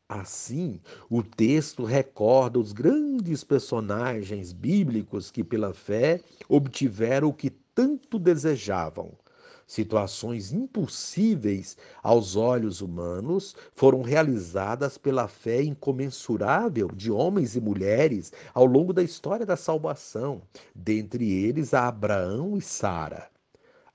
Assim, 0.09 0.79
o 1.09 1.21
texto 1.21 1.83
recorda 1.83 2.59
os 2.59 2.71
grandes 2.73 3.43
personagens 3.43 4.53
bíblicos 4.53 5.29
que, 5.31 5.43
pela 5.43 5.73
fé, 5.73 6.21
obtiveram 6.47 7.27
o 7.29 7.33
que 7.33 7.49
tanto 7.49 8.17
desejavam. 8.17 9.11
Situações 9.65 10.53
impossíveis 10.53 11.75
aos 12.01 12.37
olhos 12.37 12.79
humanos 12.79 13.53
foram 13.75 14.01
realizadas 14.01 14.97
pela 14.97 15.27
fé 15.27 15.61
incomensurável 15.61 16.87
de 16.93 17.11
homens 17.11 17.57
e 17.57 17.61
mulheres 17.61 18.31
ao 18.53 18.65
longo 18.65 18.93
da 18.93 19.03
história 19.03 19.45
da 19.45 19.57
salvação, 19.57 20.41
dentre 20.73 21.29
eles 21.29 21.73
a 21.73 21.87
Abraão 21.87 22.57
e 22.57 22.61
Sara. 22.61 23.29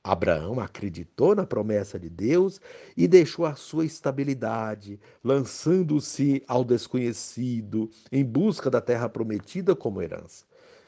Abraão 0.05 0.59
acreditou 0.59 1.35
na 1.35 1.47
promessa 1.47 1.97
de 1.97 2.11
Deus 2.11 2.61
e 2.97 3.07
deixou 3.07 3.47
a 3.47 3.55
sua 3.55 3.85
estabilidade, 3.85 4.99
lançando-se 5.23 6.43
ao 6.49 6.65
desconhecido 6.65 7.89
em 8.11 8.25
busca 8.25 8.69
da 8.69 8.81
terra 8.81 9.09
prometida 9.09 9.77
como 9.77 10.03
herança. 10.03 10.45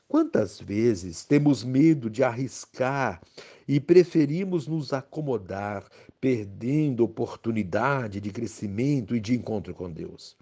Quantas 0.08 0.60
vezes 0.60 1.24
temos 1.24 1.62
medo 1.62 2.10
de 2.10 2.24
arriscar 2.24 3.22
e 3.66 3.78
preferimos 3.78 4.66
nos 4.66 4.92
acomodar, 4.92 5.84
perdendo 6.20 7.04
oportunidade 7.04 8.20
de 8.20 8.30
crescimento 8.30 9.14
e 9.14 9.20
de 9.20 9.34
encontro 9.34 9.72
com 9.72 9.90
Deus? 9.90 10.36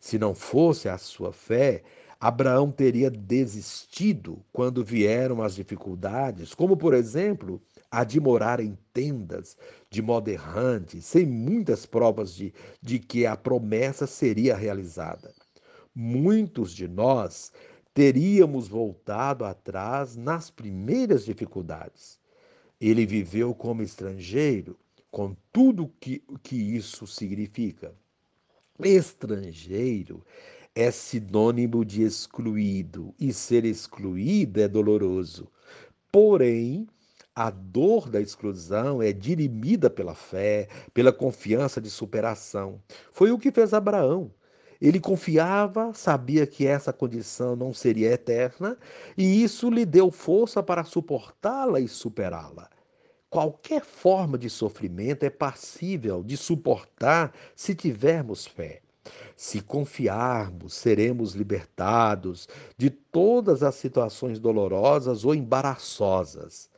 Se 0.00 0.18
não 0.18 0.34
fosse 0.34 0.88
a 0.88 0.98
sua 0.98 1.32
fé, 1.32 1.82
Abraão 2.20 2.70
teria 2.70 3.10
desistido 3.10 4.44
quando 4.52 4.84
vieram 4.84 5.40
as 5.40 5.54
dificuldades, 5.54 6.52
como 6.52 6.76
por 6.76 6.92
exemplo, 6.92 7.62
a 7.90 8.04
de 8.04 8.20
morar 8.20 8.60
em 8.60 8.76
tendas 8.92 9.56
de 9.90 10.02
modo 10.02 10.28
errante, 10.28 11.00
sem 11.00 11.24
muitas 11.24 11.86
provas 11.86 12.34
de, 12.34 12.52
de 12.82 12.98
que 12.98 13.24
a 13.24 13.36
promessa 13.36 14.06
seria 14.06 14.56
realizada. 14.56 15.34
Muitos 15.94 16.72
de 16.72 16.86
nós 16.86 17.52
teríamos 17.94 18.68
voltado 18.68 19.44
atrás 19.44 20.16
nas 20.16 20.50
primeiras 20.50 21.24
dificuldades. 21.24 22.18
Ele 22.80 23.04
viveu 23.04 23.54
como 23.54 23.82
estrangeiro, 23.82 24.78
com 25.10 25.34
tudo 25.52 25.92
que, 25.98 26.22
que 26.42 26.54
isso 26.54 27.06
significa. 27.06 27.92
Estrangeiro 28.78 30.24
é 30.74 30.92
sinônimo 30.92 31.84
de 31.84 32.02
excluído, 32.02 33.12
e 33.18 33.32
ser 33.32 33.64
excluído 33.64 34.60
é 34.60 34.68
doloroso. 34.68 35.50
Porém, 36.12 36.86
a 37.38 37.50
dor 37.50 38.10
da 38.10 38.20
exclusão 38.20 39.00
é 39.00 39.12
dirimida 39.12 39.88
pela 39.88 40.12
fé, 40.12 40.66
pela 40.92 41.12
confiança 41.12 41.80
de 41.80 41.88
superação. 41.88 42.82
Foi 43.12 43.30
o 43.30 43.38
que 43.38 43.52
fez 43.52 43.72
Abraão. 43.72 44.28
Ele 44.80 44.98
confiava, 44.98 45.94
sabia 45.94 46.48
que 46.48 46.66
essa 46.66 46.92
condição 46.92 47.54
não 47.54 47.72
seria 47.72 48.10
eterna, 48.10 48.76
e 49.16 49.40
isso 49.44 49.70
lhe 49.70 49.86
deu 49.86 50.10
força 50.10 50.64
para 50.64 50.82
suportá-la 50.82 51.78
e 51.78 51.86
superá-la. 51.86 52.68
Qualquer 53.30 53.84
forma 53.84 54.36
de 54.36 54.50
sofrimento 54.50 55.22
é 55.22 55.30
passível 55.30 56.24
de 56.24 56.36
suportar 56.36 57.32
se 57.54 57.72
tivermos 57.72 58.48
fé. 58.48 58.82
Se 59.36 59.60
confiarmos, 59.60 60.74
seremos 60.74 61.34
libertados 61.34 62.48
de 62.76 62.90
todas 62.90 63.62
as 63.62 63.76
situações 63.76 64.40
dolorosas 64.40 65.24
ou 65.24 65.36
embaraçosas. 65.36 66.68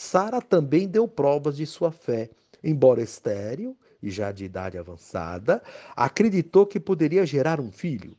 Sara 0.00 0.40
também 0.40 0.86
deu 0.86 1.08
provas 1.08 1.56
de 1.56 1.66
sua 1.66 1.90
fé. 1.90 2.30
Embora 2.62 3.02
estéril 3.02 3.76
e 4.00 4.08
já 4.12 4.30
de 4.30 4.44
idade 4.44 4.78
avançada, 4.78 5.60
acreditou 5.96 6.64
que 6.64 6.78
poderia 6.78 7.26
gerar 7.26 7.58
um 7.60 7.72
filho. 7.72 8.16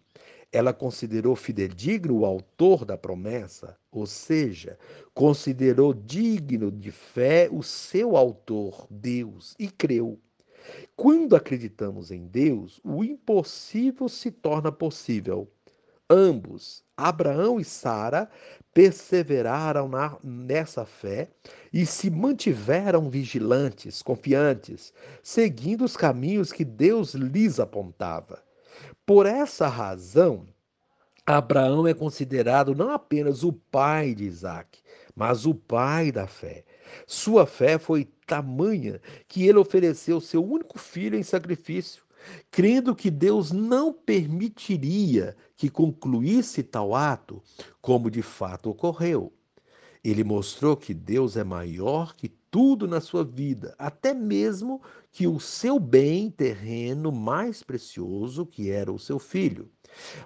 Ela 0.51 0.73
considerou 0.73 1.37
fidedigno 1.37 2.17
o 2.17 2.25
autor 2.25 2.83
da 2.83 2.97
promessa, 2.97 3.77
ou 3.89 4.05
seja, 4.05 4.77
considerou 5.13 5.93
digno 5.93 6.69
de 6.69 6.91
fé 6.91 7.47
o 7.49 7.63
seu 7.63 8.17
autor, 8.17 8.85
Deus, 8.89 9.55
e 9.57 9.69
creu. 9.69 10.19
Quando 10.97 11.33
acreditamos 11.33 12.11
em 12.11 12.27
Deus, 12.27 12.81
o 12.83 13.05
impossível 13.05 14.09
se 14.09 14.31
torna 14.31 14.69
possível. 14.69 15.49
Ambos, 16.09 16.83
Abraão 16.97 17.59
e 17.59 17.63
Sara, 17.63 18.29
perseveraram 18.73 19.87
na, 19.87 20.17
nessa 20.23 20.85
fé 20.85 21.29
e 21.71 21.85
se 21.85 22.09
mantiveram 22.09 23.09
vigilantes, 23.09 24.01
confiantes, 24.01 24.91
seguindo 25.21 25.83
os 25.85 25.95
caminhos 25.95 26.51
que 26.51 26.65
Deus 26.65 27.13
lhes 27.13 27.59
apontava. 27.59 28.41
Por 29.05 29.25
essa 29.25 29.67
razão, 29.67 30.47
Abraão 31.25 31.87
é 31.87 31.93
considerado 31.93 32.73
não 32.73 32.89
apenas 32.89 33.43
o 33.43 33.53
pai 33.53 34.15
de 34.15 34.23
Isaac, 34.23 34.79
mas 35.15 35.45
o 35.45 35.53
pai 35.53 36.11
da 36.11 36.25
fé. 36.25 36.63
Sua 37.05 37.45
fé 37.45 37.77
foi 37.77 38.05
tamanha 38.25 38.99
que 39.27 39.47
ele 39.47 39.59
ofereceu 39.59 40.19
seu 40.19 40.43
único 40.43 40.79
filho 40.79 41.17
em 41.17 41.23
sacrifício, 41.23 42.03
crendo 42.51 42.95
que 42.95 43.09
Deus 43.09 43.51
não 43.51 43.93
permitiria 43.93 45.35
que 45.55 45.69
concluísse 45.69 46.63
tal 46.63 46.95
ato, 46.95 47.41
como 47.81 48.09
de 48.09 48.21
fato 48.21 48.69
ocorreu. 48.69 49.33
Ele 50.03 50.23
mostrou 50.23 50.77
que 50.77 50.93
Deus 50.93 51.35
é 51.35 51.43
maior 51.43 52.15
que 52.15 52.29
tudo 52.51 52.87
na 52.87 52.99
sua 52.99 53.23
vida, 53.23 53.75
até 53.77 54.13
mesmo 54.13 54.81
que 55.11 55.27
o 55.27 55.39
seu 55.39 55.79
bem 55.79 56.29
terreno 56.31 57.11
mais 57.11 57.61
precioso, 57.61 58.45
que 58.45 58.71
era 58.71 58.91
o 58.91 58.99
seu 58.99 59.19
filho. 59.19 59.69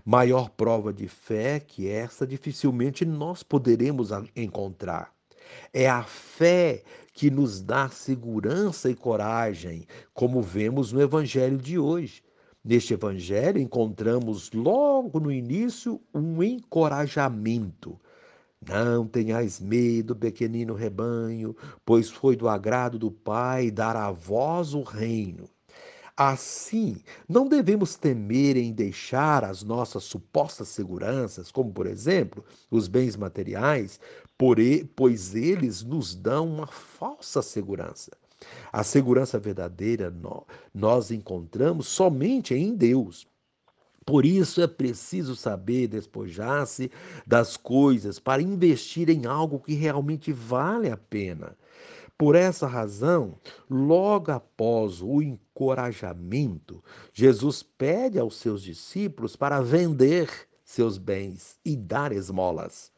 Maior 0.05 0.49
prova 0.49 0.93
de 0.93 1.07
fé 1.07 1.59
que 1.59 1.87
essa 1.87 2.25
dificilmente 2.25 3.05
nós 3.05 3.43
poderemos 3.43 4.09
encontrar. 4.35 5.13
É 5.73 5.89
a 5.89 6.03
fé 6.03 6.83
que 7.13 7.29
nos 7.29 7.61
dá 7.61 7.87
segurança 7.89 8.89
e 8.89 8.95
coragem, 8.95 9.85
como 10.13 10.41
vemos 10.41 10.91
no 10.91 11.01
evangelho 11.01 11.57
de 11.57 11.77
hoje. 11.77 12.23
Neste 12.65 12.93
evangelho 12.93 13.59
encontramos 13.59 14.51
logo 14.51 15.19
no 15.19 15.31
início 15.31 16.01
um 16.13 16.41
encorajamento. 16.41 17.99
Não 18.67 19.05
tenhais 19.05 19.59
medo, 19.59 20.15
pequenino 20.15 20.73
rebanho, 20.73 21.55
pois 21.85 22.09
foi 22.09 22.35
do 22.35 22.47
agrado 22.47 22.97
do 22.97 23.11
Pai 23.11 23.69
dar 23.69 23.95
a 23.95 24.09
vós 24.11 24.73
o 24.73 24.81
reino. 24.81 25.49
Assim, 26.15 26.97
não 27.27 27.47
devemos 27.47 27.95
temer 27.95 28.55
em 28.55 28.71
deixar 28.71 29.43
as 29.43 29.63
nossas 29.63 30.03
supostas 30.03 30.67
seguranças, 30.67 31.51
como 31.51 31.73
por 31.73 31.87
exemplo 31.87 32.45
os 32.69 32.87
bens 32.87 33.15
materiais, 33.15 33.99
pois 34.95 35.35
eles 35.35 35.83
nos 35.83 36.15
dão 36.15 36.47
uma 36.47 36.67
falsa 36.67 37.41
segurança. 37.41 38.11
A 38.71 38.83
segurança 38.83 39.39
verdadeira 39.39 40.13
nós 40.73 41.11
encontramos 41.11 41.87
somente 41.87 42.53
em 42.53 42.75
Deus. 42.75 43.25
Por 44.05 44.25
isso 44.25 44.61
é 44.61 44.67
preciso 44.67 45.35
saber 45.35 45.87
despojar-se 45.87 46.91
das 47.25 47.55
coisas 47.55 48.19
para 48.19 48.41
investir 48.41 49.09
em 49.09 49.25
algo 49.25 49.59
que 49.59 49.73
realmente 49.73 50.33
vale 50.33 50.89
a 50.89 50.97
pena. 50.97 51.55
Por 52.17 52.35
essa 52.35 52.67
razão, 52.67 53.39
logo 53.69 54.31
após 54.31 55.01
o 55.01 55.21
encorajamento, 55.21 56.83
Jesus 57.13 57.63
pede 57.63 58.19
aos 58.19 58.35
seus 58.35 58.61
discípulos 58.61 59.35
para 59.35 59.61
vender 59.61 60.29
seus 60.63 60.97
bens 60.97 61.57
e 61.65 61.75
dar 61.75 62.11
esmolas. 62.11 62.92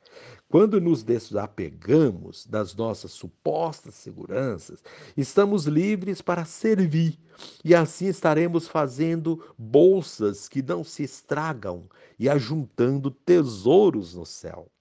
Quando 0.55 0.79
nos 0.79 1.03
desapegamos 1.03 2.45
das 2.45 2.73
nossas 2.73 3.11
supostas 3.11 3.93
seguranças, 3.93 4.81
estamos 5.17 5.65
livres 5.65 6.21
para 6.21 6.45
servir 6.45 7.19
e 7.61 7.75
assim 7.75 8.05
estaremos 8.05 8.65
fazendo 8.65 9.53
bolsas 9.57 10.47
que 10.47 10.61
não 10.61 10.81
se 10.81 11.03
estragam 11.03 11.89
e 12.17 12.29
ajuntando 12.29 13.11
tesouros 13.11 14.15
no 14.15 14.25
céu. 14.25 14.71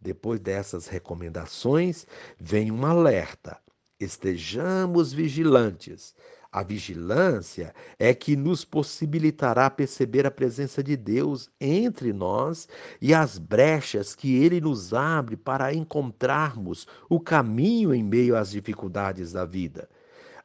Depois 0.00 0.40
dessas 0.40 0.88
recomendações, 0.88 2.04
vem 2.36 2.72
um 2.72 2.84
alerta: 2.84 3.60
estejamos 4.00 5.12
vigilantes 5.12 6.16
a 6.56 6.62
vigilância 6.62 7.74
é 7.98 8.14
que 8.14 8.34
nos 8.34 8.64
possibilitará 8.64 9.68
perceber 9.68 10.24
a 10.26 10.30
presença 10.30 10.82
de 10.82 10.96
Deus 10.96 11.50
entre 11.60 12.14
nós 12.14 12.66
e 12.98 13.12
as 13.12 13.36
brechas 13.36 14.14
que 14.14 14.42
ele 14.42 14.58
nos 14.58 14.94
abre 14.94 15.36
para 15.36 15.74
encontrarmos 15.74 16.86
o 17.10 17.20
caminho 17.20 17.94
em 17.94 18.02
meio 18.02 18.34
às 18.34 18.52
dificuldades 18.52 19.32
da 19.32 19.44
vida. 19.44 19.86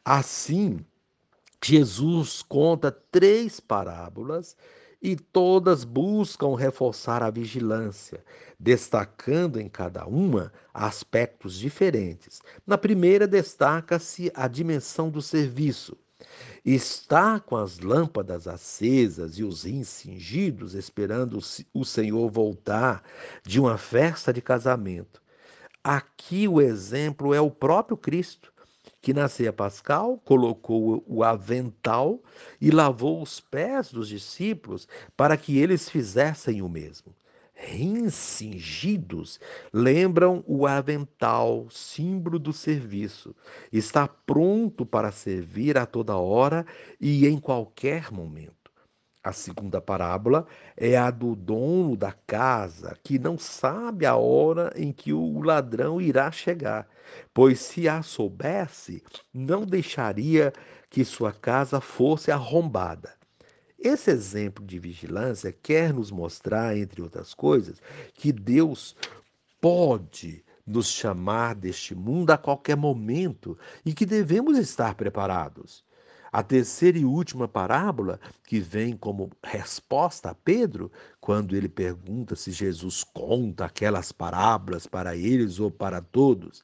Assim, 0.04 0.86
Jesus 1.64 2.42
conta 2.42 2.92
três 2.92 3.62
parábolas 3.62 4.58
e 5.02 5.16
todas 5.16 5.84
buscam 5.84 6.56
reforçar 6.56 7.24
a 7.24 7.32
vigilância, 7.32 8.24
destacando 8.60 9.60
em 9.60 9.68
cada 9.68 10.06
uma 10.06 10.54
aspectos 10.74 11.58
diferentes. 11.58 12.42
Na 12.68 12.78
primeira, 12.78 13.28
destaca-se 13.28 14.32
a 14.36 14.48
dimensão 14.48 15.10
do 15.10 15.22
serviço. 15.22 15.98
Está 16.64 17.40
com 17.40 17.56
as 17.56 17.80
lâmpadas 17.80 18.48
acesas 18.48 19.40
e 19.40 19.44
os 19.44 19.64
rins 19.64 19.88
cingidos, 19.88 20.76
esperando 20.76 21.40
o 21.74 21.84
Senhor 21.84 22.30
voltar 22.30 23.04
de 23.44 23.60
uma 23.60 23.78
festa 23.78 24.32
de 24.32 24.42
casamento. 24.42 25.20
Aqui 25.84 26.48
o 26.48 26.62
exemplo 26.62 27.34
é 27.34 27.42
o 27.42 27.50
próprio 27.50 27.98
Cristo, 27.98 28.51
que 29.02 29.14
na 29.14 29.28
ceia 29.28 29.52
pascal 29.52 30.22
colocou 30.24 31.04
o 31.08 31.24
avental 31.24 32.22
e 32.60 32.70
lavou 32.70 33.22
os 33.22 33.40
pés 33.40 33.92
dos 33.92 34.08
discípulos 34.08 34.88
para 35.18 35.36
que 35.36 35.58
eles 35.58 35.90
fizessem 35.90 36.62
o 36.62 36.70
mesmo 36.70 37.16
rins 37.62 38.16
cingidos 38.16 39.40
lembram 39.72 40.44
o 40.48 40.66
avental, 40.66 41.68
símbolo 41.70 42.40
do 42.40 42.52
serviço. 42.52 43.36
Está 43.72 44.08
pronto 44.08 44.86
para 44.86 45.12
servir 45.12 45.78
a 45.78 45.86
toda 45.86 46.18
hora 46.18 46.66
e 47.00 47.28
em 47.28 47.38
qualquer 47.40 48.12
momento. 48.12 48.61
A 49.24 49.32
segunda 49.32 49.80
parábola 49.80 50.48
é 50.76 50.98
a 50.98 51.12
do 51.12 51.36
dono 51.36 51.96
da 51.96 52.12
casa, 52.12 52.98
que 53.04 53.20
não 53.20 53.38
sabe 53.38 54.04
a 54.04 54.16
hora 54.16 54.74
em 54.76 54.92
que 54.92 55.14
o 55.14 55.42
ladrão 55.42 56.02
irá 56.02 56.32
chegar, 56.32 56.88
pois 57.32 57.60
se 57.60 57.88
a 57.88 58.02
soubesse, 58.02 59.04
não 59.32 59.64
deixaria 59.64 60.52
que 60.90 61.06
sua 61.06 61.32
casa 61.32 61.80
fosse 61.80 62.32
arrombada. 62.32 63.14
Esse 63.78 64.10
exemplo 64.10 64.66
de 64.66 64.80
vigilância 64.80 65.52
quer 65.52 65.94
nos 65.94 66.10
mostrar, 66.10 66.76
entre 66.76 67.04
outras 67.04 67.36
coisas, 67.36 67.80
que 68.16 68.32
Deus 68.32 68.96
pode 69.60 70.44
nos 70.66 70.88
chamar 70.88 71.54
deste 71.54 71.94
mundo 71.94 72.32
a 72.32 72.38
qualquer 72.40 72.76
momento 72.76 73.56
e 73.86 73.94
que 73.94 74.06
devemos 74.06 74.58
estar 74.58 74.96
preparados. 74.96 75.84
A 76.32 76.42
terceira 76.42 76.98
e 76.98 77.04
última 77.04 77.48
parábola, 77.48 78.20
que 78.46 78.60
vem 78.60 78.96
como 78.96 79.30
resposta 79.44 80.30
a 80.30 80.36
Pedro, 80.36 80.90
quando 81.20 81.56
ele 81.56 81.68
pergunta 81.68 82.36
se 82.36 82.52
Jesus 82.52 83.04
conta 83.04 83.66
aquelas 83.66 84.12
parábolas 84.14 84.88
para 84.88 85.16
eles 85.16 85.60
ou 85.60 85.70
para 85.70 86.02
todos, 86.02 86.64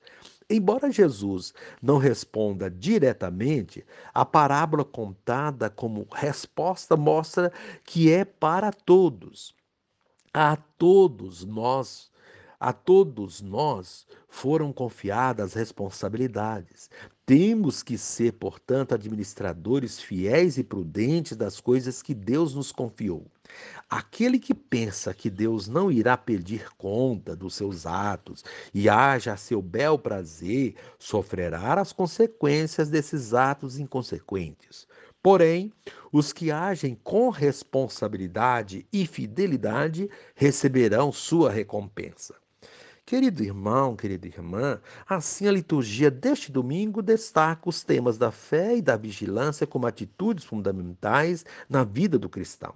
Embora 0.50 0.90
Jesus 0.90 1.54
não 1.82 1.98
responda 1.98 2.70
diretamente, 2.70 3.86
a 4.14 4.24
parábola 4.24 4.86
contada 4.86 5.70
como 5.70 6.08
resposta 6.10 6.96
mostra 6.96 7.52
que 7.84 8.10
é 8.10 8.24
para 8.24 8.72
todos. 8.72 9.54
A 10.34 10.56
todos 10.56 11.44
nós 11.44 12.10
A 12.60 12.74
todos 12.74 13.40
nós 13.40 14.08
foram 14.28 14.74
confiadas 14.74 15.54
responsabilidades. 15.54 16.90
Temos 17.24 17.84
que 17.84 18.00
ser, 18.00 18.34
portanto, 18.34 18.96
administradores 18.96 20.00
fiéis 20.00 20.58
e 20.58 20.64
prudentes 20.64 21.38
das 21.38 21.60
coisas 21.62 22.02
que 22.02 22.16
Deus 22.16 22.56
nos 22.56 22.72
confiou. 22.72 23.28
Aquele 23.88 24.40
que 24.40 24.56
pensa 24.56 25.14
que 25.14 25.30
Deus 25.30 25.68
não 25.68 25.92
irá 25.92 26.18
pedir 26.18 26.68
conta 26.80 27.36
dos 27.36 27.54
seus 27.54 27.86
atos 27.86 28.44
e 28.74 28.90
haja 28.90 29.34
a 29.34 29.38
seu 29.38 29.62
bel 29.62 30.00
prazer, 30.00 30.74
sofrerá 30.98 31.80
as 31.80 31.94
consequências 31.94 32.90
desses 32.90 33.36
atos 33.36 33.78
inconsequentes. 33.78 34.88
Porém, 35.22 35.72
os 36.12 36.34
que 36.34 36.50
agem 36.50 36.96
com 37.04 37.30
responsabilidade 37.30 38.88
e 38.92 39.06
fidelidade 39.06 40.10
receberão 40.34 41.12
sua 41.12 41.52
recompensa. 41.52 42.34
Querido 43.08 43.42
irmão, 43.42 43.96
querida 43.96 44.28
irmã, 44.28 44.82
assim 45.08 45.48
a 45.48 45.52
liturgia 45.54 46.12
deste 46.12 46.52
domingo 46.52 47.02
destaca 47.02 47.70
os 47.70 47.82
temas 47.82 48.18
da 48.18 48.34
fé 48.34 48.76
e 48.76 48.82
da 48.82 48.98
vigilância 48.98 49.66
como 49.66 49.88
atitudes 49.88 50.44
fundamentais 50.44 51.46
na 51.70 51.86
vida 51.86 52.20
do 52.20 52.28
cristão. 52.28 52.76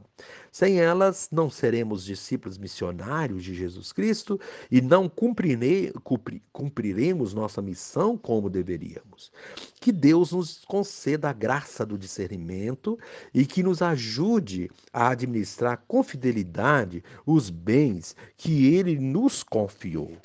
Sem 0.50 0.80
elas, 0.80 1.28
não 1.34 1.50
seremos 1.50 2.06
discípulos 2.06 2.58
missionários 2.58 3.44
de 3.44 3.54
Jesus 3.54 3.91
Cristo 3.91 4.39
e 4.72 4.80
não 4.80 5.12
cumpriremos 6.54 7.34
nossa 7.34 7.62
missão 7.62 8.17
como 8.17 8.50
deveríamos. 8.50 9.34
Que 9.82 9.91
Deus 9.91 10.32
nos 10.32 10.63
conceda 10.63 11.30
a 11.30 11.34
graça 11.34 11.86
do 11.86 11.98
discernimento 11.98 12.98
e 13.34 13.46
que 13.46 13.62
nos 13.62 13.82
ajude 13.82 14.72
a 14.94 15.10
administrar 15.10 15.84
com 15.86 16.02
fidelidade 16.02 17.04
os 17.26 17.50
bens 17.50 18.15
que 18.38 18.74
Ele 18.74 18.98
nos 18.98 19.44
confiou. 19.44 20.21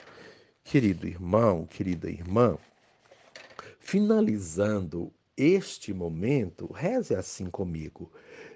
Querido 0.67 1.07
irmão, 1.07 1.65
querida 1.65 2.11
irmã, 2.11 2.59
finalizando 3.79 5.13
este 5.37 5.95
momento, 5.95 6.67
reze 6.73 7.15
assim 7.15 7.47
comigo. 7.47 8.11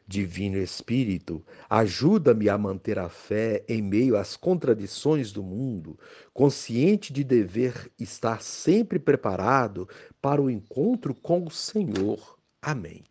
Divino 0.08 0.58
Espírito, 0.58 1.40
ajuda-me 1.68 2.48
a 2.48 2.58
manter 2.58 2.98
a 2.98 3.08
fé 3.08 3.64
em 3.68 3.80
meio 3.80 4.16
às 4.16 4.36
contradições 4.36 5.30
do 5.30 5.40
mundo, 5.40 5.96
consciente 6.34 7.12
de 7.12 7.22
dever 7.22 7.92
estar 7.96 8.42
sempre 8.42 8.98
preparado 8.98 9.88
para 10.20 10.42
o 10.42 10.50
encontro 10.50 11.14
com 11.14 11.46
o 11.46 11.50
Senhor. 11.50 12.36
Amém. 12.60 13.04